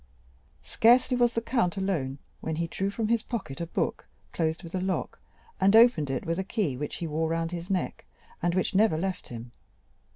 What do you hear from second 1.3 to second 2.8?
the count alone, when he